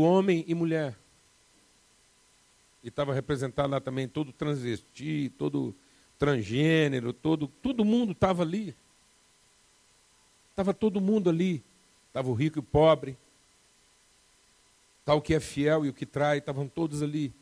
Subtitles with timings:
[0.00, 0.98] homem e mulher.
[2.82, 5.74] E estava representado lá também todo transvesti, todo
[6.18, 8.74] transgênero, todo, todo mundo estava ali.
[10.50, 11.62] Estava todo mundo ali.
[12.08, 13.16] Estava o rico e o pobre.
[15.00, 17.32] Está o que é fiel e o que trai, estavam todos ali.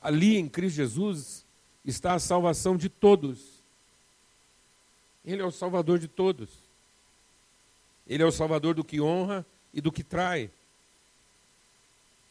[0.00, 1.44] Ali em Cristo Jesus
[1.84, 3.60] está a salvação de todos.
[5.24, 6.48] Ele é o salvador de todos.
[8.06, 10.50] Ele é o salvador do que honra e do que trai.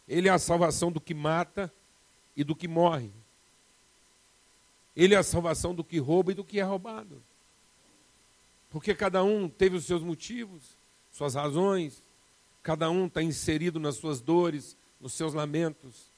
[0.09, 1.71] Ele é a salvação do que mata
[2.35, 3.11] e do que morre.
[4.95, 7.21] Ele é a salvação do que rouba e do que é roubado.
[8.71, 10.75] Porque cada um teve os seus motivos,
[11.11, 12.03] suas razões,
[12.63, 16.09] cada um está inserido nas suas dores, nos seus lamentos.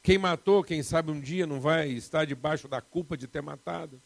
[0.00, 4.00] Quem matou, quem sabe um dia não vai estar debaixo da culpa de ter matado.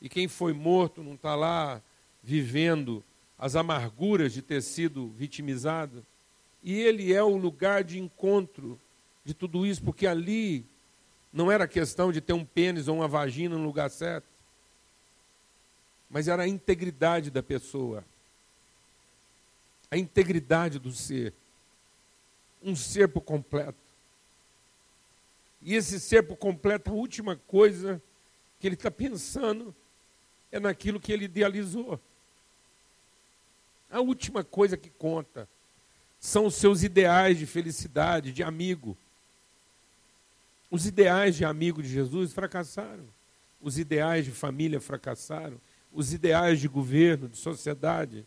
[0.00, 1.82] E quem foi morto não está lá
[2.22, 3.02] vivendo
[3.36, 6.04] as amarguras de ter sido vitimizado.
[6.64, 8.80] E ele é o lugar de encontro
[9.22, 10.64] de tudo isso, porque ali
[11.30, 14.26] não era questão de ter um pênis ou uma vagina no lugar certo,
[16.08, 18.02] mas era a integridade da pessoa,
[19.90, 21.34] a integridade do ser,
[22.62, 23.78] um ser por completo.
[25.60, 28.00] E esse ser por completo, a última coisa
[28.58, 29.74] que ele está pensando
[30.50, 32.00] é naquilo que ele idealizou.
[33.90, 35.46] A última coisa que conta
[36.24, 38.96] são os seus ideais de felicidade, de amigo.
[40.70, 43.04] Os ideais de amigo de Jesus fracassaram.
[43.60, 45.60] Os ideais de família fracassaram.
[45.92, 48.24] Os ideais de governo, de sociedade.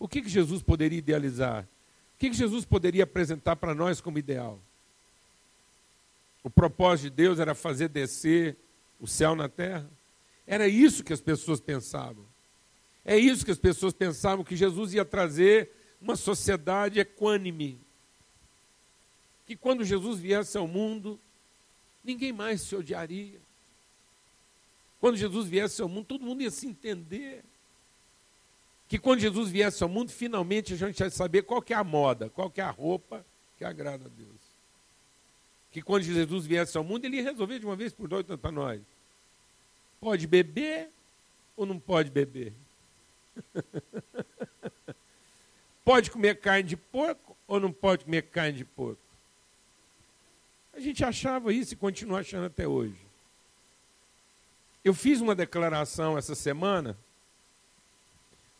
[0.00, 1.62] O que, que Jesus poderia idealizar?
[1.62, 4.58] O que, que Jesus poderia apresentar para nós como ideal?
[6.42, 8.56] O propósito de Deus era fazer descer
[8.98, 9.88] o céu na terra.
[10.44, 12.24] Era isso que as pessoas pensavam.
[13.04, 17.78] É isso que as pessoas pensavam que Jesus ia trazer uma sociedade equânime.
[19.46, 21.18] Que quando Jesus viesse ao mundo,
[22.04, 23.40] ninguém mais se odiaria.
[25.00, 27.44] Quando Jesus viesse ao mundo, todo mundo ia se entender.
[28.88, 31.84] Que quando Jesus viesse ao mundo, finalmente a gente ia saber qual que é a
[31.84, 33.24] moda, qual que é a roupa
[33.56, 34.48] que agrada a Deus
[35.70, 38.50] que quando Jesus viesse ao mundo, ele ia resolver de uma vez por todas para
[38.50, 38.80] nós.
[40.00, 40.90] Pode beber
[41.56, 42.52] ou não pode beber?
[45.88, 49.00] pode comer carne de porco ou não pode comer carne de porco?
[50.74, 53.00] A gente achava isso e continua achando até hoje.
[54.84, 56.94] Eu fiz uma declaração essa semana,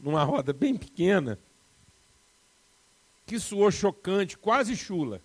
[0.00, 1.38] numa roda bem pequena,
[3.26, 5.20] que soou chocante, quase chula.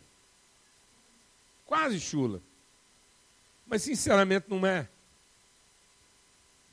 [1.66, 2.41] Quase chula.
[3.66, 4.90] Mas sinceramente não é.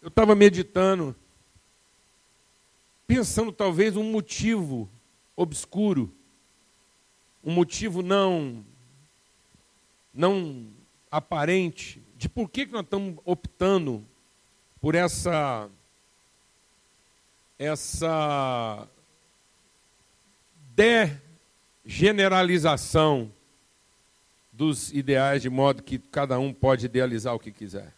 [0.03, 1.15] Eu estava meditando,
[3.07, 4.91] pensando talvez um motivo
[5.41, 6.15] obscuro,
[7.43, 8.63] um motivo não
[10.13, 10.67] não
[11.11, 14.07] aparente de por que, nós estamos optando
[14.83, 15.71] por essa
[17.59, 18.87] essa
[20.75, 23.33] degeneralização
[24.53, 27.95] dos ideais, de modo que cada um pode idealizar o que quiser.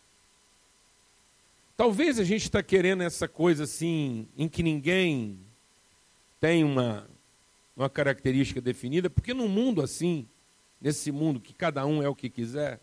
[1.76, 5.40] Talvez a gente está querendo essa coisa assim, em que ninguém
[6.40, 7.06] tem uma,
[7.76, 10.28] uma característica definida, porque num mundo assim,
[10.80, 12.80] nesse mundo que cada um é o que quiser,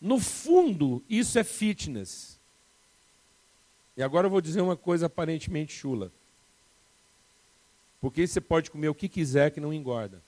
[0.00, 2.38] no fundo, isso é fitness.
[3.96, 6.12] E agora eu vou dizer uma coisa aparentemente chula.
[8.00, 10.22] Porque você pode comer o que quiser que não engorda.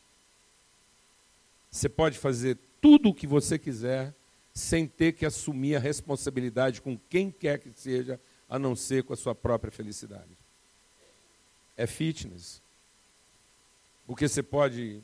[1.70, 4.12] Você pode fazer tudo o que você quiser
[4.52, 9.12] sem ter que assumir a responsabilidade com quem quer que seja, a não ser com
[9.12, 10.36] a sua própria felicidade.
[11.76, 12.60] É fitness.
[14.10, 15.00] Porque você pode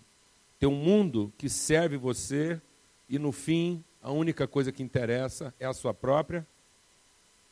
[0.58, 2.60] ter um mundo que serve você
[3.08, 6.44] e no fim a única coisa que interessa é a sua própria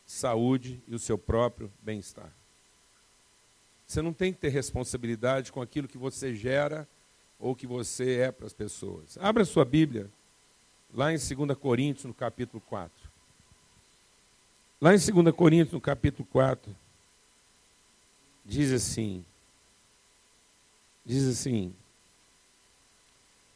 [0.05, 2.29] saúde e o seu próprio bem-estar.
[3.87, 6.89] Você não tem que ter responsabilidade com aquilo que você gera
[7.39, 9.17] ou que você é para as pessoas.
[9.21, 10.11] Abra sua Bíblia,
[10.93, 12.93] lá em 2 Coríntios, no capítulo 4.
[14.81, 16.75] Lá em 2 Coríntios, no capítulo 4,
[18.45, 19.25] diz assim:
[21.05, 21.75] diz assim,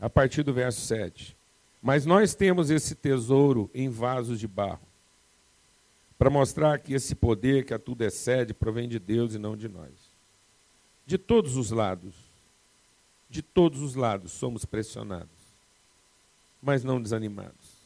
[0.01, 1.37] a partir do verso 7.
[1.83, 4.87] Mas nós temos esse tesouro em vasos de barro,
[6.19, 9.69] para mostrar que esse poder que a tudo excede provém de Deus e não de
[9.69, 9.93] nós.
[11.07, 12.29] De todos os lados
[13.29, 15.29] de todos os lados somos pressionados,
[16.63, 17.79] mas não desanimados.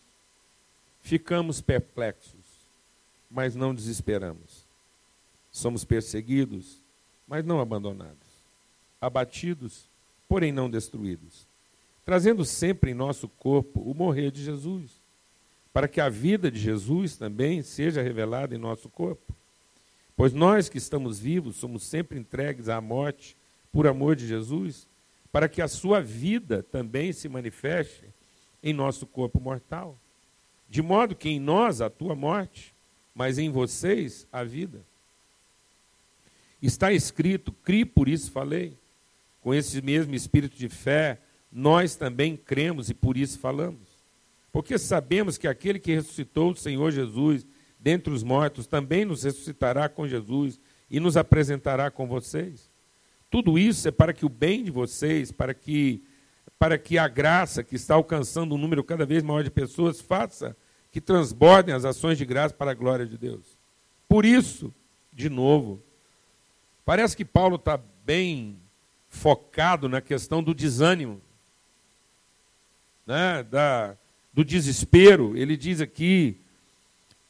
[1.00, 2.41] Ficamos perplexos,
[3.31, 4.65] mas não desesperamos.
[5.50, 6.79] Somos perseguidos,
[7.26, 8.21] mas não abandonados.
[9.02, 9.90] Abatidos,
[10.28, 11.46] porém não destruídos,
[12.04, 14.93] trazendo sempre em nosso corpo o morrer de Jesus,
[15.72, 19.34] para que a vida de Jesus também seja revelada em nosso corpo.
[20.16, 23.37] Pois nós que estamos vivos somos sempre entregues à morte
[23.72, 24.87] por amor de Jesus,
[25.32, 28.05] para que a sua vida também se manifeste
[28.62, 29.98] em nosso corpo mortal.
[30.69, 32.72] De modo que em nós a tua morte,
[33.14, 34.81] mas em vocês a vida.
[36.62, 38.78] Está escrito, cri, por isso falei.
[39.43, 41.21] Com esse mesmo espírito de fé,
[41.53, 44.03] nós também cremos e por isso falamos.
[44.50, 47.47] Porque sabemos que aquele que ressuscitou o Senhor Jesus
[47.79, 52.71] dentre os mortos também nos ressuscitará com Jesus e nos apresentará com vocês.
[53.29, 56.03] Tudo isso é para que o bem de vocês, para que
[56.59, 60.56] para que a graça que está alcançando um número cada vez maior de pessoas faça
[60.93, 63.59] que transbordem as ações de graça para a glória de Deus.
[64.09, 64.73] Por isso,
[65.12, 65.83] de novo,
[66.85, 68.62] parece que Paulo está bem
[69.12, 71.20] focado na questão do desânimo,
[73.06, 73.94] né, da,
[74.32, 75.37] do desespero.
[75.37, 76.41] Ele diz aqui,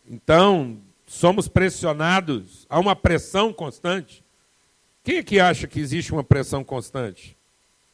[0.08, 4.25] então, somos pressionados, há uma pressão constante.
[5.05, 7.37] Quem é que acha que existe uma pressão constante?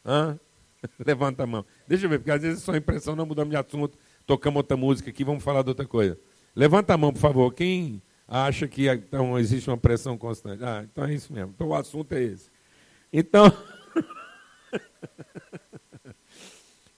[0.05, 0.39] Hã?
[1.05, 1.65] Levanta a mão.
[1.89, 4.77] Deixa eu ver, porque às vezes é só impressão, não mudamos de assunto, tocamos outra
[4.77, 6.19] música aqui, vamos falar de outra coisa.
[6.55, 7.55] Levanta a mão, por favor.
[7.55, 10.63] Quem acha que então, existe uma pressão constante?
[10.63, 11.53] Ah, então é isso mesmo.
[11.55, 12.51] Então o assunto é esse.
[13.11, 13.51] Então.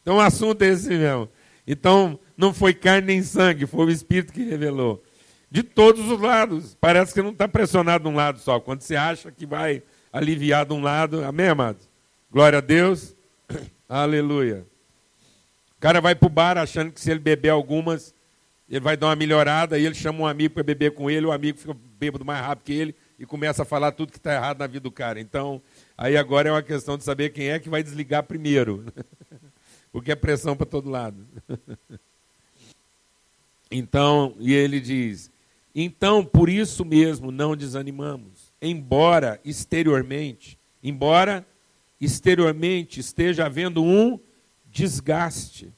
[0.00, 1.28] então o assunto é esse mesmo.
[1.66, 5.02] Então não foi carne nem sangue, foi o Espírito que revelou.
[5.50, 6.76] De todos os lados.
[6.80, 8.60] Parece que não está pressionado de um lado só.
[8.60, 9.82] Quando você acha que vai
[10.12, 11.24] aliviar de um lado.
[11.24, 11.88] Amém, amados?
[12.30, 13.14] Glória a Deus.
[13.88, 14.66] Aleluia.
[15.76, 18.14] O cara vai para o bar achando que se ele beber algumas,
[18.68, 21.32] ele vai dar uma melhorada, e ele chama um amigo para beber com ele, o
[21.32, 24.58] amigo fica bêbado mais rápido que ele e começa a falar tudo que está errado
[24.58, 25.18] na vida do cara.
[25.20, 25.60] Então,
[26.00, 28.84] aí agora é uma questão de saber quem é que vai desligar primeiro.
[29.92, 31.24] Porque é pressão para todo lado.
[33.72, 35.30] Então, e ele diz:
[35.74, 41.46] então, por isso mesmo não desanimamos, embora exteriormente, embora
[42.00, 44.18] exteriormente esteja havendo um
[44.70, 45.72] desgaste.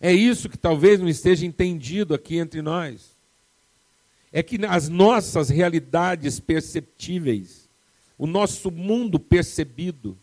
[0.00, 3.12] É isso que talvez não esteja entendido aqui entre nós.
[4.32, 7.61] É que as nossas realidades perceptíveis,
[8.22, 10.16] o nosso mundo percebido,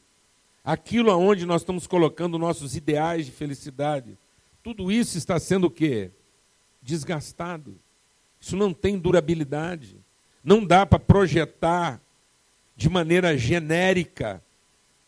[0.64, 4.18] aquilo aonde nós estamos colocando nossos ideais de felicidade,
[4.64, 6.10] tudo isso está sendo o quê?
[6.82, 7.78] Desgastado.
[8.40, 9.98] Isso não tem durabilidade.
[10.42, 12.02] Não dá para projetar
[12.74, 14.42] de maneira genérica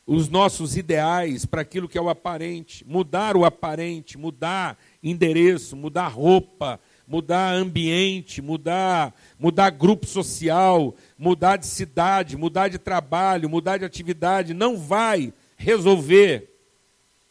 [0.05, 6.09] os nossos ideais para aquilo que é o aparente, mudar o aparente, mudar endereço, mudar
[6.09, 6.77] roupa,
[7.11, 14.53] mudar ambiente, mudar, mudar grupo social, mudar de cidade, mudar de trabalho, mudar de atividade,
[14.53, 16.47] não vai resolver.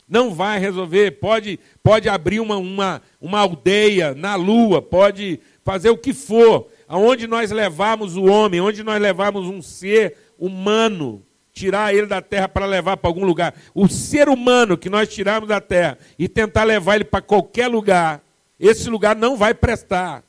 [0.06, 1.12] Não vai resolver.
[1.12, 7.26] Pode, pode abrir uma, uma, uma aldeia na lua, pode fazer o que for, aonde
[7.26, 11.22] nós levarmos o homem, onde nós levarmos um ser humano,
[11.54, 13.54] tirar ele da terra para levar para algum lugar.
[13.74, 18.22] O ser humano que nós tirarmos da terra e tentar levar ele para qualquer lugar,
[18.60, 20.22] esse lugar não vai prestar.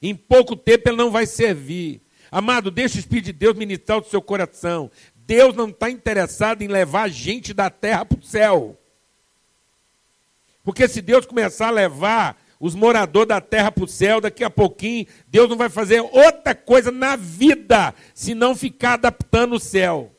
[0.00, 2.00] Em pouco tempo ele não vai servir.
[2.30, 4.90] Amado, deixa o Espírito de Deus ministrar o seu coração.
[5.14, 8.78] Deus não está interessado em levar gente da terra para o céu.
[10.62, 14.50] Porque se Deus começar a levar os moradores da terra para o céu, daqui a
[14.50, 20.12] pouquinho, Deus não vai fazer outra coisa na vida, se não ficar adaptando o céu.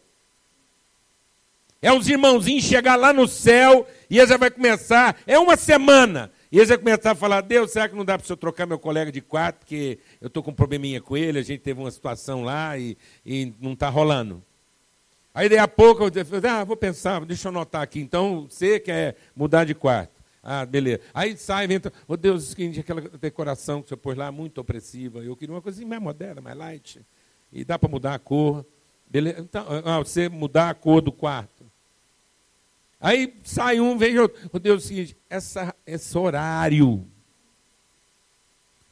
[1.82, 6.32] É os irmãozinhos chegar lá no céu e eles já vai começar, é uma semana,
[6.52, 8.80] e eles vão começar a falar, Deus, será que não dá para eu trocar meu
[8.80, 11.92] colega de quarto, porque eu estou com um probleminha com ele, a gente teve uma
[11.92, 14.44] situação lá e, e não está rolando.
[15.34, 16.12] Aí, daí a pouco, eu
[16.50, 18.00] ah, vou pensar, deixa eu anotar aqui.
[18.00, 20.18] Então, você quer mudar de quarto.
[20.42, 21.02] Ah, beleza.
[21.14, 25.20] Aí sai, vem, oh Deus, aquela decoração que você pôs lá, muito opressiva.
[25.20, 27.06] Eu queria uma coisa mais moderna, mais light.
[27.52, 28.66] E dá para mudar a cor.
[29.08, 29.42] Beleza.
[29.42, 31.57] Então, ah, você mudar a cor do quarto.
[33.00, 34.50] Aí sai um, vem outro.
[34.52, 37.06] Oh Deus, é o seguinte, essa, esse horário.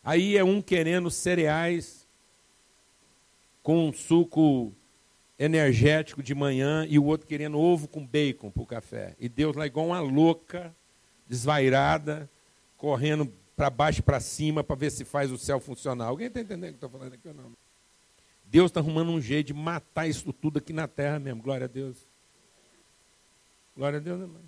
[0.03, 2.07] Aí é um querendo cereais
[3.63, 4.71] com um suco
[5.39, 9.15] energético de manhã e o outro querendo ovo com bacon para o café.
[9.19, 10.73] E Deus lá igual uma louca
[11.27, 12.29] desvairada,
[12.77, 16.05] correndo para baixo para cima para ver se faz o céu funcionar.
[16.05, 17.51] Alguém está entendendo o que estou falando aqui ou não?
[18.45, 21.41] Deus está arrumando um jeito de matar isso tudo aqui na terra mesmo.
[21.41, 21.97] Glória a Deus.
[23.75, 24.41] Glória a Deus, irmão.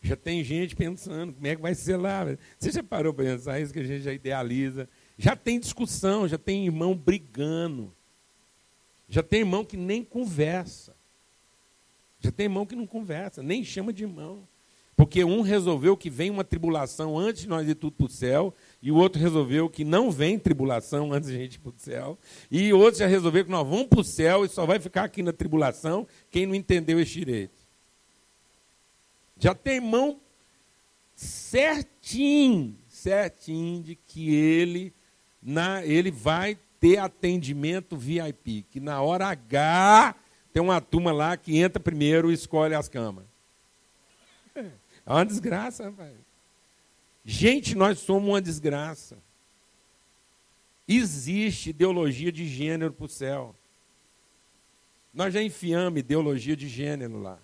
[0.00, 2.24] Já tem gente pensando como é que vai ser lá.
[2.58, 4.88] Você já parou para pensar isso que a gente já idealiza?
[5.18, 7.92] Já tem discussão, já tem irmão brigando.
[9.08, 10.94] Já tem irmão que nem conversa.
[12.20, 14.46] Já tem irmão que não conversa, nem chama de irmão.
[14.96, 18.54] Porque um resolveu que vem uma tribulação antes de nós ir tudo para o céu,
[18.80, 21.74] e o outro resolveu que não vem tribulação antes de a gente ir para o
[21.76, 22.18] céu,
[22.50, 25.04] e o outro já resolveu que nós vamos para o céu e só vai ficar
[25.04, 27.55] aqui na tribulação quem não entendeu esse direito.
[29.38, 30.20] Já tem irmão
[31.14, 34.94] certinho, certinho de que ele,
[35.42, 40.14] na, ele vai ter atendimento VIP, que na hora H
[40.52, 43.24] tem uma turma lá que entra primeiro e escolhe as camas.
[44.54, 46.14] É uma desgraça, rapaz.
[47.24, 49.18] Gente, nós somos uma desgraça.
[50.88, 53.54] Existe ideologia de gênero para o céu.
[55.12, 57.38] Nós já enfiamos ideologia de gênero lá.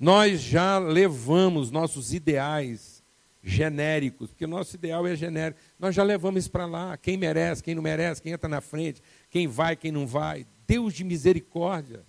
[0.00, 3.04] Nós já levamos nossos ideais
[3.42, 5.60] genéricos, porque o nosso ideal é genérico.
[5.78, 6.96] Nós já levamos isso para lá.
[6.96, 10.46] Quem merece, quem não merece, quem entra na frente, quem vai, quem não vai.
[10.66, 12.02] Deus de misericórdia.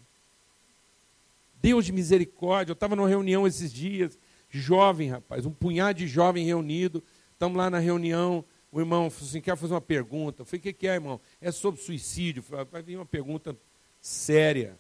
[1.62, 2.72] Deus de misericórdia.
[2.72, 4.18] Eu estava numa reunião esses dias,
[4.50, 7.04] jovem, rapaz, um punhado de jovem reunido.
[7.34, 8.46] Estamos lá na reunião.
[8.72, 10.44] O irmão falou assim: quer fazer uma pergunta?
[10.44, 11.20] Eu falei: o que, que é, irmão?
[11.42, 12.42] É sobre suicídio.
[12.42, 13.54] Falei, vai vir uma pergunta
[14.00, 14.78] séria.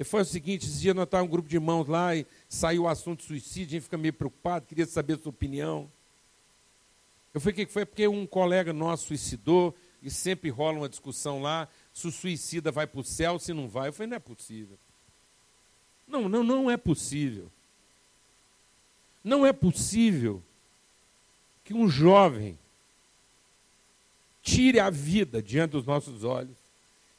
[0.00, 2.84] Ele foi o seguinte: esses dias nós estávamos um grupo de irmãos lá e saiu
[2.84, 5.92] o assunto suicídio, a gente fica meio preocupado, queria saber a sua opinião.
[7.34, 7.84] Eu falei: o que foi?
[7.84, 12.86] Porque um colega nosso suicidou e sempre rola uma discussão lá se o suicida vai
[12.86, 13.88] para o céu, se não vai.
[13.88, 14.78] Eu falei: não é possível.
[16.08, 17.52] Não, não, não é possível.
[19.22, 20.42] Não é possível
[21.62, 22.58] que um jovem
[24.42, 26.56] tire a vida diante dos nossos olhos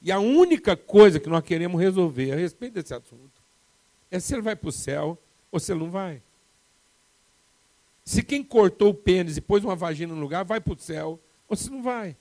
[0.02, 3.42] e a única coisa que nós queremos resolver a respeito desse assunto
[4.10, 5.18] é se ele vai para o céu
[5.52, 6.22] ou se ele não vai.
[8.04, 11.20] Se quem cortou o pênis e pôs uma vagina no lugar vai para o céu
[11.48, 12.18] ou se não vai.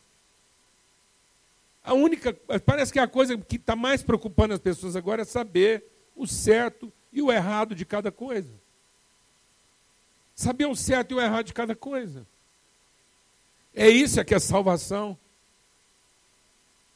[1.82, 2.34] A única,
[2.64, 5.84] parece que a coisa que está mais preocupando as pessoas agora é saber
[6.14, 8.52] o certo e o errado de cada coisa.
[10.34, 12.26] Saber o certo e o errado de cada coisa.
[13.74, 15.18] É isso que é salvação.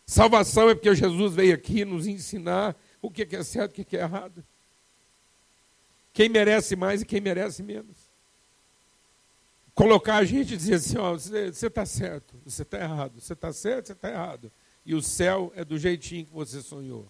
[0.07, 3.97] Salvação é porque Jesus veio aqui nos ensinar o que é certo e o que
[3.97, 4.45] é errado.
[6.13, 7.97] Quem merece mais e quem merece menos.
[9.75, 13.53] Colocar a gente e dizer assim: ó, você está certo, você está errado, você está
[13.53, 14.53] certo, você está errado.
[14.87, 17.09] E o céu é do jeitinho que você sonhou.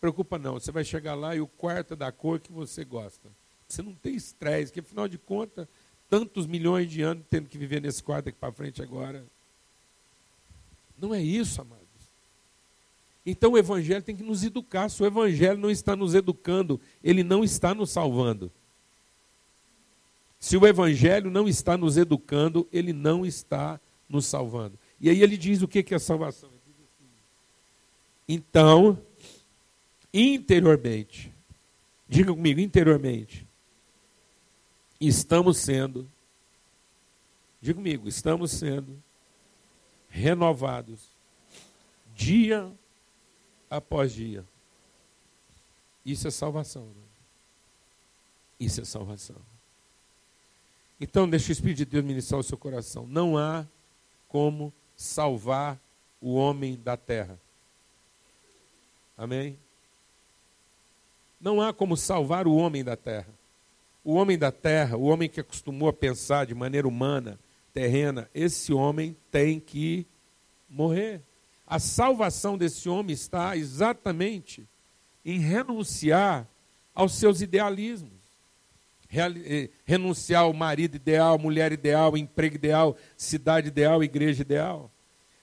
[0.00, 3.28] Preocupa não, você vai chegar lá e o quarto é da cor que você gosta.
[3.68, 5.68] Você não tem estresse, porque afinal de contas,
[6.10, 9.24] tantos milhões de anos tendo que viver nesse quarto aqui para frente agora.
[10.98, 11.81] Não é isso, amado.
[13.24, 14.88] Então o Evangelho tem que nos educar.
[14.88, 18.50] Se o Evangelho não está nos educando, ele não está nos salvando.
[20.40, 24.76] Se o Evangelho não está nos educando, ele não está nos salvando.
[25.00, 26.50] E aí ele diz o que é salvação.
[28.28, 29.00] Então,
[30.12, 31.32] interiormente,
[32.08, 33.46] diga comigo, interiormente,
[35.00, 36.10] estamos sendo,
[37.60, 39.02] diga comigo, estamos sendo
[40.08, 41.12] renovados
[42.14, 42.70] dia
[43.72, 44.44] após dia.
[46.04, 46.84] Isso é salvação.
[46.84, 47.02] Né?
[48.60, 49.36] Isso é salvação.
[51.00, 53.06] Então, deixa o Espírito de Deus ministrar o seu coração.
[53.06, 53.66] Não há
[54.28, 55.78] como salvar
[56.20, 57.38] o homem da terra.
[59.16, 59.58] Amém?
[61.40, 63.28] Não há como salvar o homem da terra.
[64.04, 67.38] O homem da terra, o homem que acostumou a pensar de maneira humana,
[67.72, 70.06] terrena, esse homem tem que
[70.68, 71.22] morrer.
[71.72, 74.68] A salvação desse homem está exatamente
[75.24, 76.46] em renunciar
[76.94, 78.12] aos seus idealismos.
[79.10, 84.90] Eh, renunciar ao marido ideal, mulher ideal, emprego ideal, cidade ideal, igreja ideal.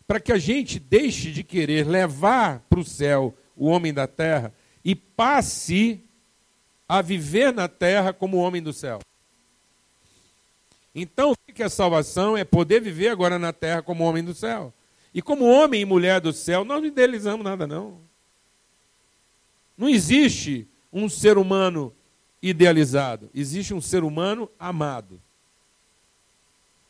[0.06, 4.54] Para que a gente deixe de querer levar para o céu o homem da terra
[4.86, 6.00] e passe
[6.88, 9.00] a viver na terra como homem do céu.
[10.94, 12.38] Então, o que é salvação?
[12.38, 14.72] É poder viver agora na terra como homem do céu.
[15.14, 18.00] E como homem e mulher do céu, nós não idealizamos nada, não.
[19.78, 21.94] Não existe um ser humano
[22.42, 25.22] idealizado, existe um ser humano amado.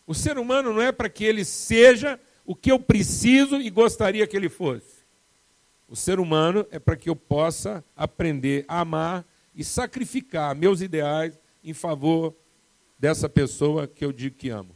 [0.06, 4.26] O ser humano não é para que ele seja o que eu preciso e gostaria
[4.26, 5.06] que ele fosse.
[5.88, 9.24] O ser humano é para que eu possa aprender a amar
[9.56, 12.36] e sacrificar meus ideais em favor
[12.98, 14.76] dessa pessoa que eu digo que amo.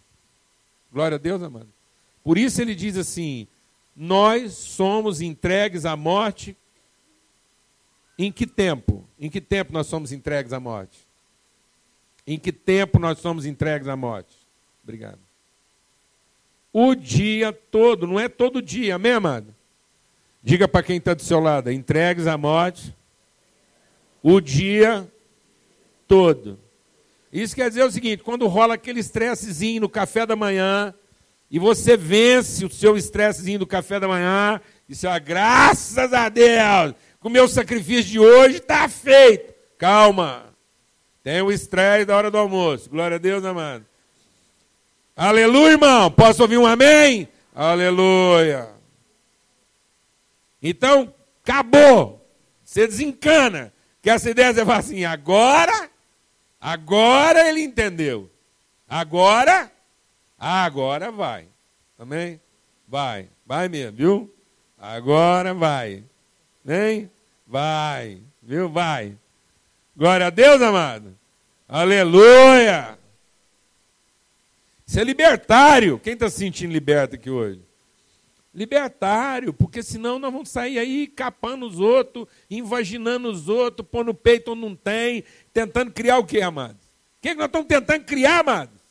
[0.91, 1.72] Glória a Deus, amado.
[2.23, 3.47] Por isso ele diz assim:
[3.95, 6.57] nós somos entregues à morte.
[8.17, 9.07] Em que tempo?
[9.19, 10.99] Em que tempo nós somos entregues à morte?
[12.25, 14.35] Em que tempo nós somos entregues à morte?
[14.83, 15.19] Obrigado.
[16.71, 19.53] O dia todo, não é todo dia, amém, amado?
[20.41, 22.95] Diga para quem está do seu lado: entregues à morte
[24.23, 25.07] o dia
[26.07, 26.57] todo.
[27.31, 30.93] Isso quer dizer o seguinte: quando rola aquele estressezinho no café da manhã,
[31.53, 36.27] e você vence o seu estressezinho do café da manhã, e você fala, graças a
[36.27, 39.53] Deus, com o meu sacrifício de hoje está feito.
[39.77, 40.45] Calma,
[41.21, 42.89] tem o estresse da hora do almoço.
[42.89, 43.85] Glória a Deus, amado.
[45.15, 46.09] Aleluia, irmão.
[46.09, 47.27] Posso ouvir um amém?
[47.53, 48.69] Aleluia.
[50.59, 52.27] Então, acabou.
[52.65, 53.71] Você desencana.
[54.01, 55.87] Que essa ideia você fala assim, agora,
[56.59, 58.27] agora ele entendeu.
[58.89, 59.71] Agora,
[60.43, 61.47] agora vai.
[61.97, 62.41] Amém?
[62.87, 64.35] Vai, vai mesmo, viu?
[64.77, 66.03] Agora vai.
[66.63, 67.09] Vem?
[67.47, 68.69] Vai, viu?
[68.69, 69.17] Vai.
[69.95, 71.17] Glória a Deus, amado.
[71.67, 72.97] Aleluia.
[74.85, 75.97] Isso é libertário.
[75.99, 77.61] Quem está se sentindo liberto aqui hoje?
[78.53, 84.51] Libertário, porque senão nós vamos sair aí capando os outros, invaginando os outros, pondo peito
[84.51, 86.83] onde não tem, tentando criar o que, amados?
[87.17, 88.82] O que, que nós estamos tentando criar, amados?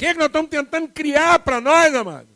[0.00, 2.34] O que, é que nós estamos tentando criar para nós, amados?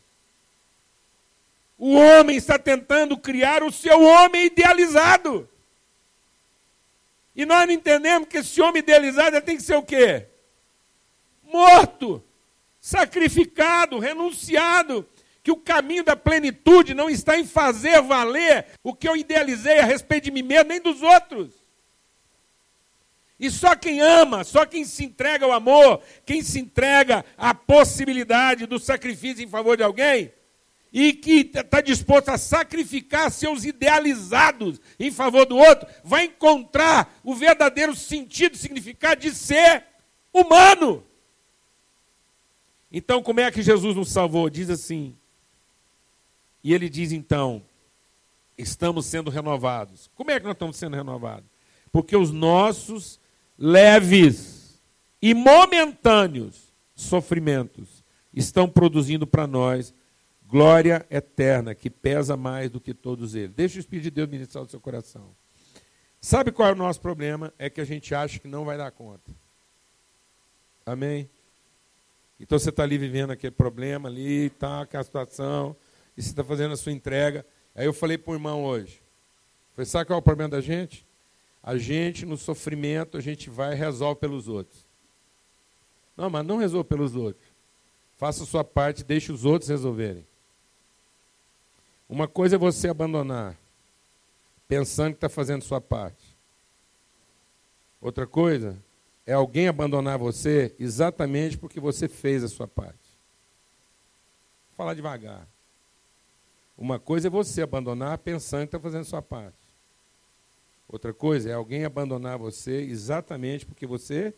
[1.79, 5.49] O homem está tentando criar o seu homem idealizado.
[7.35, 10.27] E nós não entendemos que esse homem idealizado tem que ser o quê?
[11.43, 12.23] Morto,
[12.79, 15.09] sacrificado, renunciado.
[15.43, 19.87] Que o caminho da plenitude não está em fazer valer o que eu idealizei a
[19.87, 21.64] respeito de mim mesmo, nem dos outros.
[23.39, 28.67] E só quem ama, só quem se entrega ao amor, quem se entrega à possibilidade
[28.67, 30.33] do sacrifício em favor de alguém,
[30.93, 37.35] e que está disposto a sacrificar seus idealizados em favor do outro, vai encontrar o
[37.35, 39.85] verdadeiro sentido, significado de ser
[40.33, 41.05] humano.
[42.93, 44.49] Então, como é que Jesus nos salvou?
[44.49, 45.17] Diz assim.
[46.63, 47.61] E ele diz então:
[48.57, 50.09] estamos sendo renovados.
[50.15, 51.51] Como é que nós estamos sendo renovados?
[51.91, 53.19] Porque os nossos
[53.59, 54.81] leves
[55.21, 59.95] e momentâneos sofrimentos estão produzindo para nós
[60.47, 63.55] glória eterna, que pesa mais do que todos eles.
[63.55, 65.35] Deixa o Espírito de Deus ministrar o seu coração.
[66.21, 67.53] Sabe qual é o nosso problema?
[67.59, 69.33] É que a gente acha que não vai dar conta.
[70.87, 71.29] Amém?
[72.39, 75.77] Então você está ali vivendo aquele problema ali, tá, aquela situação,
[76.17, 77.45] e você está fazendo a sua entrega.
[77.75, 79.03] Aí eu falei para o irmão hoje.
[79.85, 81.07] Sabe qual é o problema da gente?
[81.67, 84.85] A gente, no sofrimento, a gente vai e resolve pelos outros.
[86.15, 87.49] Não, mas não resolve pelos outros.
[88.19, 90.27] Faça a sua parte, deixe os outros resolverem.
[92.07, 93.57] Uma coisa é você abandonar,
[94.69, 96.37] pensando que está fazendo sua parte.
[97.99, 98.77] Outra coisa
[99.27, 102.93] é alguém abandonar você exatamente porque você fez a sua parte.
[104.69, 105.49] Vou falar devagar.
[106.77, 109.64] Uma coisa é você abandonar pensando que está fazendo sua parte.
[110.89, 114.35] Outra coisa é alguém abandonar você exatamente porque você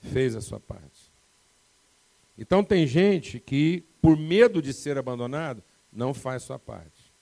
[0.00, 1.10] fez a sua parte.
[2.36, 7.12] Então tem gente que, por medo de ser abandonado, não faz sua parte.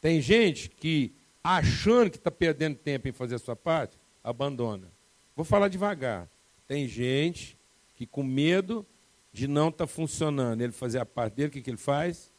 [0.00, 4.90] Tem gente que, achando que está perdendo tempo em fazer a sua parte, abandona.
[5.36, 6.28] Vou falar devagar.
[6.66, 7.56] Tem gente
[7.96, 8.84] que, com medo
[9.32, 12.32] de não estar tá funcionando, ele fazer a parte dele, o que, que ele faz?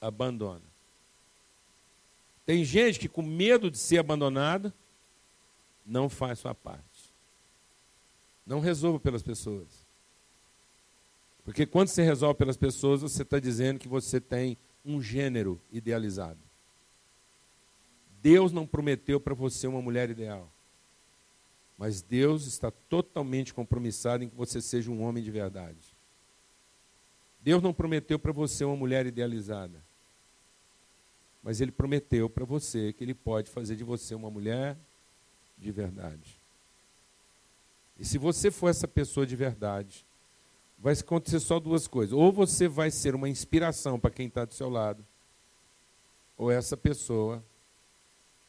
[0.00, 0.65] Abandona.
[2.46, 4.72] Tem gente que, com medo de ser abandonado,
[5.84, 7.12] não faz sua parte.
[8.46, 9.84] Não resolva pelas pessoas.
[11.44, 16.38] Porque quando você resolve pelas pessoas, você está dizendo que você tem um gênero idealizado.
[18.22, 20.48] Deus não prometeu para você uma mulher ideal.
[21.76, 25.94] Mas Deus está totalmente compromissado em que você seja um homem de verdade.
[27.40, 29.85] Deus não prometeu para você uma mulher idealizada.
[31.46, 34.76] Mas Ele prometeu para você que Ele pode fazer de você uma mulher
[35.56, 36.36] de verdade.
[37.96, 40.04] E se você for essa pessoa de verdade,
[40.76, 42.12] vai acontecer só duas coisas.
[42.12, 45.06] Ou você vai ser uma inspiração para quem está do seu lado,
[46.36, 47.40] ou essa pessoa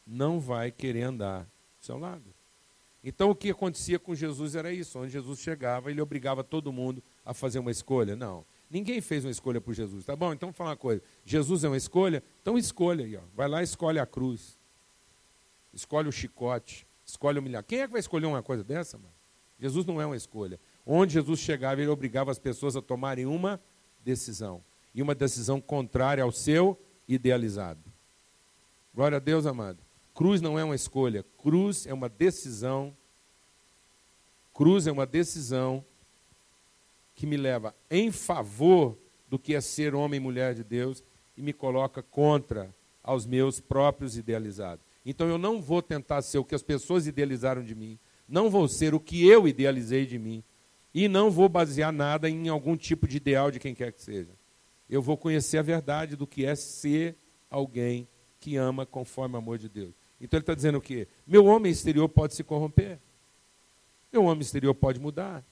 [0.04, 2.26] não vai querer andar do seu lado.
[3.04, 7.04] Então o que acontecia com Jesus era isso, onde Jesus chegava, ele obrigava todo mundo
[7.24, 8.16] a fazer uma escolha.
[8.16, 8.44] Não.
[8.70, 10.06] Ninguém fez uma escolha por Jesus.
[10.06, 10.34] Tá bom?
[10.34, 11.02] Então vou falar uma coisa.
[11.26, 12.24] Jesus é uma escolha?
[12.42, 13.22] Então escolha aí, ó.
[13.36, 14.58] Vai lá e escolhe a cruz.
[15.74, 16.86] Escolhe o chicote.
[17.06, 17.64] Escolhe o milhar.
[17.64, 19.14] Quem é que vai escolher uma coisa dessa, mano?
[19.60, 20.60] Jesus não é uma escolha.
[20.86, 23.60] Onde Jesus chegava, ele obrigava as pessoas a tomarem uma
[24.04, 24.62] decisão.
[24.94, 27.82] E uma decisão contrária ao seu idealizado.
[28.94, 29.80] Glória a Deus, amado.
[30.14, 32.96] Cruz não é uma escolha, cruz é uma decisão.
[34.52, 35.86] Cruz é uma decisão
[37.18, 38.96] que me leva em favor
[39.28, 41.04] do que é ser homem e mulher de Deus,
[41.36, 44.86] e me coloca contra aos meus próprios idealizados.
[45.04, 47.98] Então eu não vou tentar ser o que as pessoas idealizaram de mim,
[48.30, 50.44] não vou ser o que eu idealizei de mim,
[50.94, 54.32] e não vou basear nada em algum tipo de ideal de quem quer que seja.
[54.88, 57.16] Eu vou conhecer a verdade do que é ser
[57.50, 58.08] alguém
[58.40, 59.94] que ama conforme o amor de Deus.
[60.22, 61.08] Então ele está dizendo o quê?
[61.26, 63.00] Meu homem exterior pode se corromper.
[64.14, 65.44] Meu homem exterior pode mudar.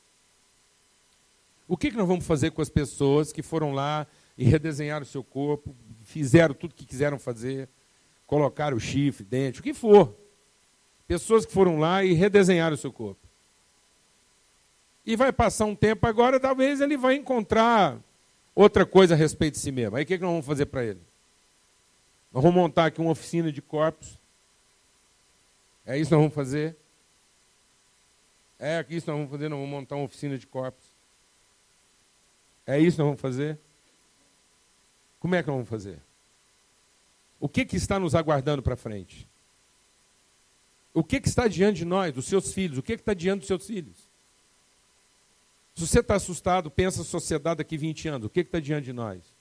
[1.68, 4.06] O que, que nós vamos fazer com as pessoas que foram lá
[4.38, 7.68] e redesenharam o seu corpo, fizeram tudo o que quiseram fazer,
[8.28, 10.16] colocaram o chifre, dente, o que for.
[11.08, 13.22] Pessoas que foram lá e redesenharam o seu corpo.
[15.06, 18.00] E vai passar um tempo agora, talvez ele vai encontrar
[18.56, 19.96] outra coisa a respeito de si mesmo.
[19.96, 21.02] Aí o que, que nós vamos fazer para ele?
[22.34, 24.20] Nós vamos montar aqui uma oficina de corpos.
[25.86, 26.76] É isso que nós vamos fazer?
[28.58, 30.95] É isso que nós vamos fazer, nós vamos montar uma oficina de corpos.
[32.66, 33.60] É isso que nós vamos fazer?
[35.20, 36.02] Como é que nós vamos fazer?
[37.40, 39.28] O que, que está nos aguardando para frente?
[40.94, 42.78] O que, que está diante de nós, dos seus filhos?
[42.78, 43.98] O que, que está diante dos seus filhos?
[45.76, 48.28] Se você está assustado, pensa a sociedade daqui 20 anos.
[48.28, 49.36] O que está diante de nós?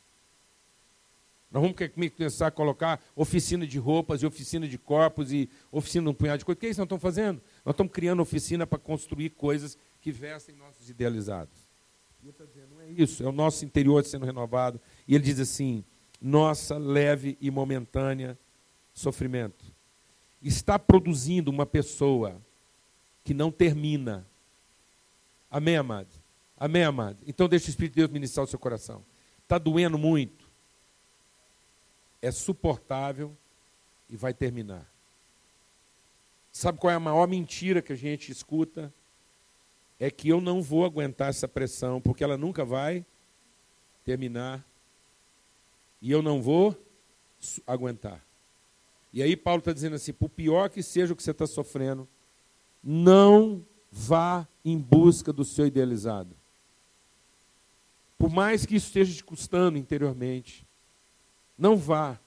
[1.51, 1.77] Nós vamos
[2.17, 6.39] começar a colocar oficina de roupas e oficina de corpos e oficina de um punhado
[6.39, 6.59] de coisas.
[6.59, 7.41] O que é isso nós estamos fazendo?
[7.65, 11.64] Nós estamos criando oficina para construir coisas que vestem nossos idealizados.
[12.25, 14.81] Ele está dizendo, não é isso, é o nosso interior sendo renovado.
[15.07, 15.85] E ele diz assim:
[16.19, 18.39] nossa leve e momentânea
[18.95, 19.63] sofrimento
[20.41, 22.41] está produzindo uma pessoa
[23.23, 24.27] que não termina.
[25.51, 26.09] Amém, amado?
[26.57, 27.19] Amém, amado?
[27.27, 29.05] Então deixa o Espírito de Deus ministrar o seu coração.
[29.43, 30.45] Está doendo muito
[32.23, 33.37] é suportável
[34.09, 34.91] e vai terminar.
[36.51, 38.91] Sabe qual é a maior mentira que a gente escuta?
[39.99, 43.05] É que eu não vou aguentar essa pressão, porque ela nunca vai
[44.05, 44.65] terminar.
[46.01, 46.77] E eu não vou
[47.67, 48.25] aguentar.
[49.13, 52.09] E aí Paulo está dizendo assim: por pior que seja o que você está sofrendo,
[52.83, 56.37] não vá em busca do seu idealizado.
[58.19, 60.67] Por mais que isso esteja te custando interiormente,
[61.57, 62.19] não vá.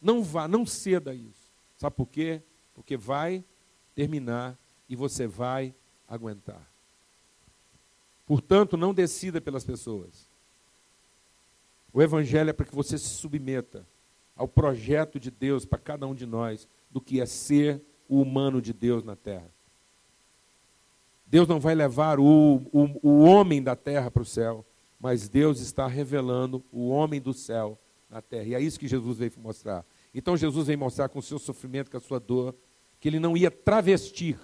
[0.00, 1.50] Não vá, não ceda a isso.
[1.76, 2.42] Sabe por quê?
[2.74, 3.42] Porque vai
[3.94, 5.74] terminar e você vai
[6.06, 6.73] aguentar.
[8.26, 10.28] Portanto, não decida pelas pessoas.
[11.92, 13.86] O Evangelho é para que você se submeta
[14.36, 18.60] ao projeto de Deus para cada um de nós, do que é ser o humano
[18.60, 19.48] de Deus na terra.
[21.26, 24.64] Deus não vai levar o, o, o homem da terra para o céu,
[24.98, 27.78] mas Deus está revelando o homem do céu
[28.10, 28.44] na terra.
[28.44, 29.84] E é isso que Jesus veio mostrar.
[30.14, 32.54] Então Jesus veio mostrar com o seu sofrimento, com a sua dor,
[33.00, 34.38] que ele não ia travestir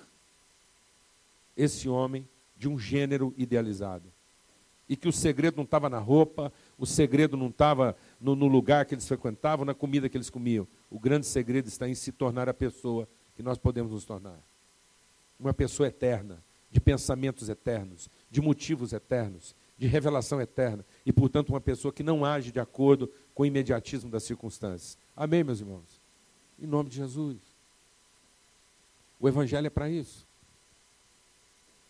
[1.56, 2.28] esse homem
[2.60, 4.04] de um gênero idealizado.
[4.86, 8.84] E que o segredo não estava na roupa, o segredo não estava no, no, lugar
[8.84, 10.68] que eles frequentavam, na comida que eles comiam.
[10.90, 14.38] O grande segredo está em se tornar a pessoa que nós podemos nos tornar.
[15.38, 20.84] Uma pessoa eterna, de pensamentos eternos, de motivos eternos, de revelação eterna.
[21.06, 24.98] E, portanto, uma pessoa que não age de acordo com o imediatismo das circunstâncias.
[25.16, 25.98] Amém, meus irmãos?
[26.60, 27.38] Em nome de Jesus.
[29.18, 30.28] O Evangelho é para isso.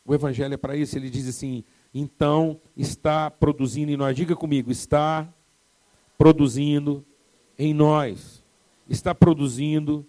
[0.05, 0.97] O Evangelho é para isso.
[0.97, 4.17] Ele diz assim: então está produzindo em nós.
[4.17, 5.29] Diga comigo: está
[6.17, 7.05] produzindo
[7.59, 8.43] em nós.
[8.89, 10.07] Está produzindo,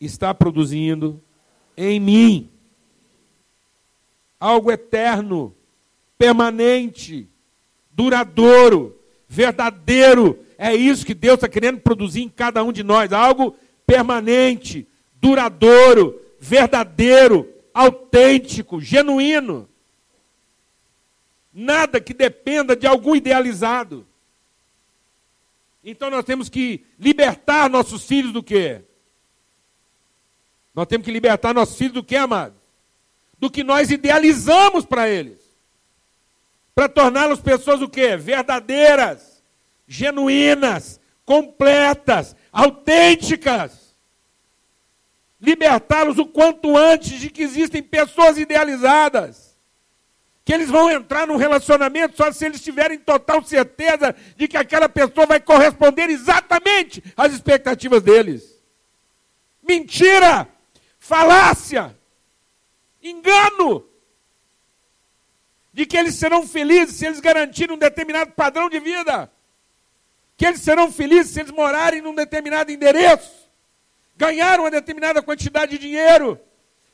[0.00, 1.20] está produzindo
[1.76, 2.48] em mim.
[4.38, 5.54] Algo eterno,
[6.16, 7.28] permanente,
[7.90, 8.96] duradouro,
[9.28, 10.38] verdadeiro.
[10.56, 13.12] É isso que Deus está querendo produzir em cada um de nós.
[13.12, 14.86] Algo permanente,
[15.20, 17.48] duradouro, verdadeiro,
[17.80, 19.68] autêntico, genuíno.
[21.52, 24.06] Nada que dependa de algum idealizado.
[25.82, 28.82] Então nós temos que libertar nossos filhos do quê?
[30.74, 32.54] Nós temos que libertar nossos filhos do quê, amado?
[33.38, 35.40] Do que nós idealizamos para eles
[36.80, 38.16] para torná-los pessoas o quê?
[38.16, 39.42] Verdadeiras,
[39.86, 43.89] genuínas, completas, autênticas.
[45.40, 49.56] Libertá-los o quanto antes de que existem pessoas idealizadas.
[50.44, 54.88] Que eles vão entrar num relacionamento só se eles tiverem total certeza de que aquela
[54.88, 58.60] pessoa vai corresponder exatamente às expectativas deles.
[59.62, 60.48] Mentira!
[60.98, 61.96] Falácia!
[63.02, 63.90] Engano!
[65.72, 69.30] de que eles serão felizes se eles garantirem um determinado padrão de vida,
[70.36, 73.39] que eles serão felizes se eles morarem num determinado endereço,
[74.20, 76.38] ganhar uma determinada quantidade de dinheiro.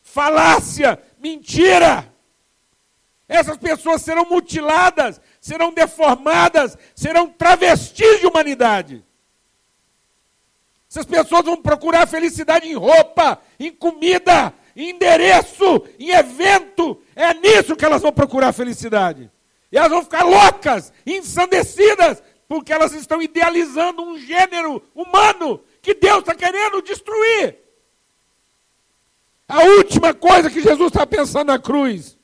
[0.00, 2.08] Falácia, mentira.
[3.28, 9.04] Essas pessoas serão mutiladas, serão deformadas, serão travestis de humanidade.
[10.88, 17.02] Essas pessoas vão procurar felicidade em roupa, em comida, em endereço, em evento.
[17.16, 19.28] É nisso que elas vão procurar felicidade.
[19.72, 26.18] E elas vão ficar loucas, ensandecidas, porque elas estão idealizando um gênero humano que Deus
[26.18, 27.56] está querendo destruir.
[29.46, 32.18] A última coisa que Jesus está pensando na cruz.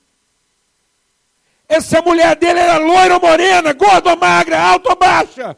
[1.69, 5.57] Essa mulher dele era loira ou morena, gorda ou magra, alta ou baixa.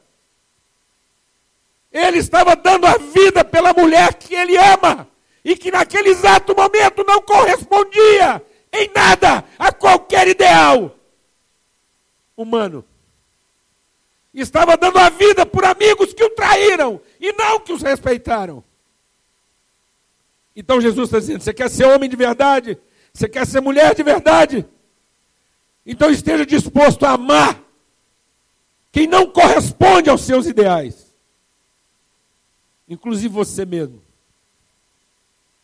[1.90, 5.08] Ele estava dando a vida pela mulher que ele ama
[5.42, 10.94] e que naquele exato momento não correspondia em nada a qualquer ideal
[12.36, 12.84] humano.
[14.34, 18.64] Estava dando a vida por amigos que o traíram e não que os respeitaram.
[20.56, 22.76] Então Jesus está dizendo: você quer ser homem de verdade?
[23.12, 24.66] Você quer ser mulher de verdade?
[25.86, 27.62] Então esteja disposto a amar
[28.90, 31.14] quem não corresponde aos seus ideais,
[32.88, 34.02] inclusive você mesmo.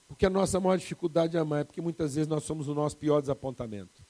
[0.06, 2.96] Porque a nossa maior dificuldade é amar é porque muitas vezes nós somos o nosso
[2.96, 4.02] pior desapontamento.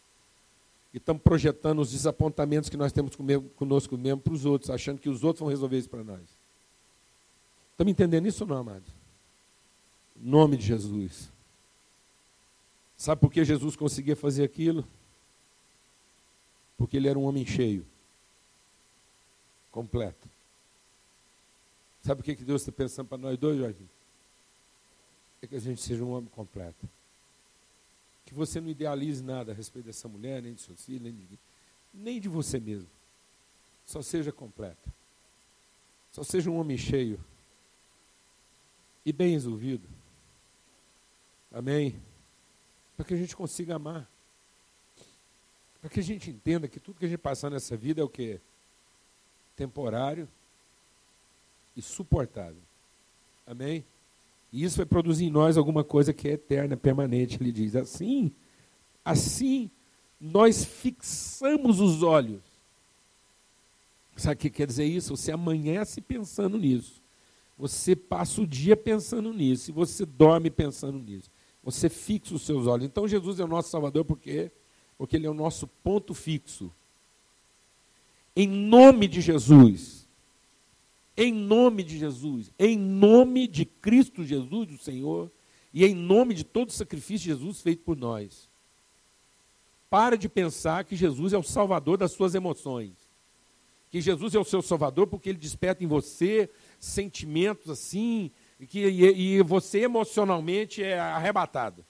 [0.93, 3.15] E estamos projetando os desapontamentos que nós temos
[3.55, 6.23] conosco mesmo para os outros, achando que os outros vão resolver isso para nós.
[7.73, 8.85] Estamos entendendo isso ou não, amado?
[10.21, 11.31] Em nome de Jesus.
[12.97, 14.87] Sabe por que Jesus conseguia fazer aquilo?
[16.77, 17.87] Porque ele era um homem cheio,
[19.71, 20.29] completo.
[22.03, 23.87] Sabe o que Deus está pensando para nós dois, Jorge?
[25.41, 26.89] É que a gente seja um homem completo
[28.31, 31.39] que você não idealize nada a respeito dessa mulher, nem de seus filhos, nem de,
[31.93, 32.89] nem de você mesmo.
[33.85, 34.89] Só seja completa.
[36.13, 37.19] Só seja um homem cheio
[39.05, 39.89] e bem resolvido.
[41.51, 42.01] Amém?
[42.97, 44.09] Para que a gente consiga amar.
[45.81, 48.09] Para que a gente entenda que tudo que a gente passar nessa vida é o
[48.09, 48.41] que?
[49.57, 50.29] Temporário
[51.77, 52.63] e suportável.
[53.45, 53.85] Amém?
[54.53, 57.39] E isso vai produzir em nós alguma coisa que é eterna, permanente.
[57.41, 58.33] Ele diz assim,
[59.05, 59.71] assim
[60.21, 62.43] nós fixamos os olhos.
[64.17, 65.17] Sabe o que quer dizer isso?
[65.17, 67.01] Você amanhece pensando nisso.
[67.57, 69.71] Você passa o dia pensando nisso.
[69.71, 71.31] E você dorme pensando nisso.
[71.63, 72.85] Você fixa os seus olhos.
[72.87, 74.51] Então Jesus é o nosso Salvador porque
[75.01, 76.71] porque ele é o nosso ponto fixo.
[78.37, 80.00] Em nome de Jesus,
[81.23, 85.31] em nome de Jesus, em nome de Cristo Jesus, o Senhor,
[85.71, 88.49] e em nome de todo o sacrifício de Jesus feito por nós.
[89.91, 92.93] Para de pensar que Jesus é o salvador das suas emoções.
[93.91, 98.31] Que Jesus é o seu salvador porque ele desperta em você sentimentos assim,
[98.71, 101.85] que e, e você emocionalmente é arrebatado.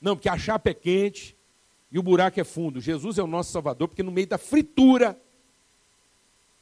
[0.00, 1.36] Não, porque a chapa é quente
[1.90, 2.80] e o buraco é fundo.
[2.80, 5.20] Jesus é o nosso salvador porque no meio da fritura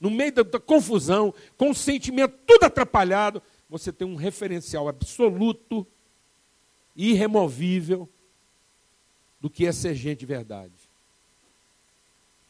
[0.00, 5.86] no meio da, da confusão, com o sentimento tudo atrapalhado, você tem um referencial absoluto,
[6.94, 8.08] irremovível,
[9.40, 10.72] do que é ser gente de verdade.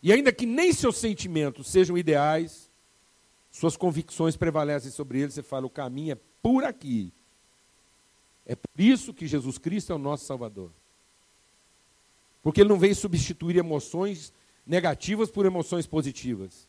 [0.03, 2.71] E ainda que nem seus sentimentos sejam ideais,
[3.51, 7.13] suas convicções prevalecem sobre eles, você fala: o caminho é por aqui.
[8.45, 10.71] É por isso que Jesus Cristo é o nosso Salvador.
[12.43, 14.33] Porque ele não veio substituir emoções
[14.65, 16.69] negativas por emoções positivas.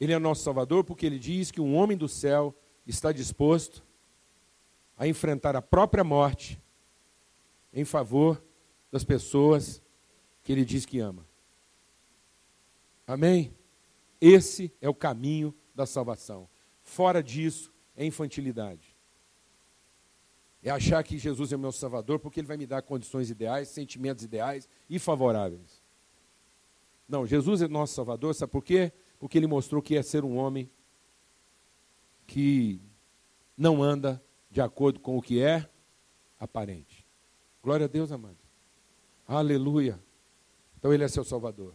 [0.00, 2.54] Ele é nosso Salvador porque ele diz que um homem do céu
[2.86, 3.82] está disposto
[4.96, 6.60] a enfrentar a própria morte
[7.72, 8.42] em favor
[8.90, 9.82] das pessoas
[10.42, 11.26] que ele diz que ama.
[13.06, 13.54] Amém?
[14.20, 16.48] Esse é o caminho da salvação.
[16.82, 18.94] Fora disso é infantilidade.
[20.62, 23.68] É achar que Jesus é o meu Salvador porque ele vai me dar condições ideais,
[23.68, 25.82] sentimentos ideais e favoráveis.
[27.06, 28.90] Não, Jesus é nosso Salvador, sabe por quê?
[29.24, 30.70] Porque ele mostrou que é ser um homem
[32.26, 32.78] que
[33.56, 35.66] não anda de acordo com o que é
[36.38, 37.06] aparente.
[37.62, 38.36] Glória a Deus, amado.
[39.26, 39.98] Aleluia.
[40.76, 41.72] Então ele é seu salvador.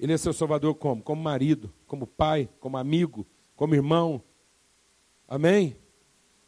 [0.00, 1.00] Ele é seu salvador como?
[1.00, 4.20] Como marido, como pai, como amigo, como irmão.
[5.28, 5.76] Amém?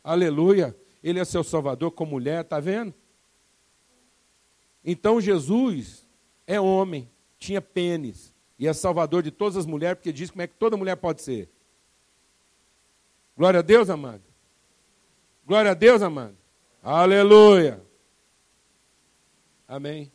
[0.03, 0.77] Aleluia.
[1.05, 2.93] Ele é seu salvador como mulher, tá vendo?
[4.85, 6.05] Então Jesus
[6.49, 8.30] é homem, tinha pênis,
[8.61, 11.23] e é salvador de todas as mulheres, porque diz como é que toda mulher pode
[11.23, 11.49] ser.
[13.35, 14.23] Glória a Deus, amado.
[15.47, 16.37] Glória a Deus, amado.
[16.83, 17.83] Aleluia.
[19.67, 20.13] Amém.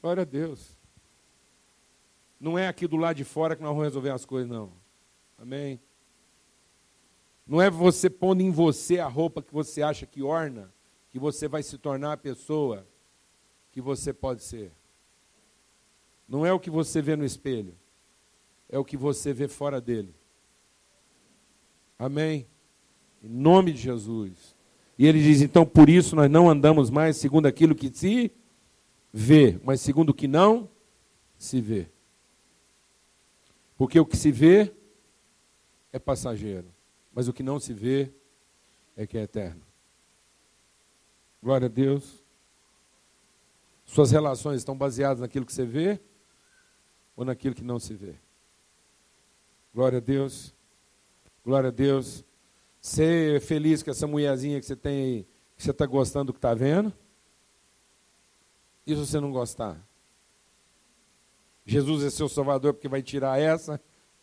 [0.00, 0.74] Glória a Deus.
[2.40, 4.72] Não é aqui do lado de fora que nós vamos resolver as coisas, não.
[5.36, 5.78] Amém.
[7.46, 10.72] Não é você pondo em você a roupa que você acha que orna,
[11.10, 12.86] que você vai se tornar a pessoa
[13.70, 14.72] que você pode ser.
[16.28, 17.74] Não é o que você vê no espelho,
[18.68, 20.14] é o que você vê fora dele.
[21.98, 22.46] Amém?
[23.22, 24.56] Em nome de Jesus.
[24.98, 28.32] E ele diz: então por isso nós não andamos mais segundo aquilo que se
[29.12, 30.68] vê, mas segundo o que não
[31.38, 31.88] se vê.
[33.76, 34.72] Porque o que se vê
[35.92, 36.66] é passageiro,
[37.12, 38.10] mas o que não se vê
[38.96, 39.62] é que é eterno.
[41.42, 42.24] Glória a Deus.
[43.84, 46.00] Suas relações estão baseadas naquilo que você vê
[47.16, 48.14] ou naquilo que não se vê?
[49.74, 50.54] Glória a Deus.
[51.44, 52.24] Glória a Deus.
[52.80, 55.26] Ser feliz com essa mulherzinha que você tem
[55.56, 56.92] que você está gostando do que está vendo?
[58.86, 59.82] E se você não gostar?
[61.64, 63.80] Jesus é seu salvador porque vai tirar essa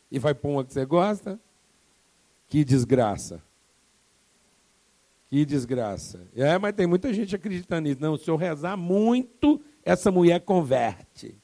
[0.09, 1.39] e vai pôr uma que você gosta?
[2.47, 3.43] Que desgraça.
[5.27, 6.27] Que desgraça.
[6.35, 7.99] É, mas tem muita gente acreditando nisso.
[7.99, 11.35] Não, se eu rezar muito, essa mulher converte.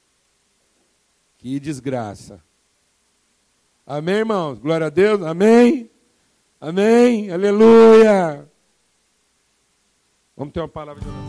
[1.40, 2.44] Que desgraça.
[3.88, 4.60] Amém, irmãos?
[4.60, 5.24] Glória a Deus.
[5.24, 5.90] Amém.
[6.60, 7.32] Amém.
[7.32, 8.48] Aleluia.
[10.36, 11.29] Vamos ter uma palavra de oração.